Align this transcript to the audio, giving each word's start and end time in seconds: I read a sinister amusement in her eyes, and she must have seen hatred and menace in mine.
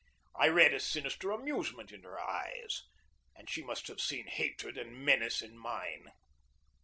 I 0.35 0.47
read 0.47 0.73
a 0.73 0.79
sinister 0.79 1.29
amusement 1.29 1.91
in 1.91 2.01
her 2.01 2.19
eyes, 2.19 2.81
and 3.35 3.47
she 3.47 3.61
must 3.61 3.87
have 3.87 4.01
seen 4.01 4.25
hatred 4.25 4.75
and 4.75 5.05
menace 5.05 5.43
in 5.43 5.55
mine. 5.55 6.11